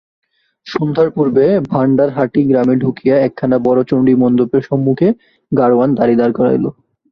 [0.67, 5.07] সন্ধ্যার পূর্বে ভাণ্ডারহাটি গ্রামে ঢুকিয়া একখানা বড় চণ্ডীমণ্ডপের সম্মুখে
[5.51, 6.65] গাড়োয়ান গাড়ী দাঁড় করাইল।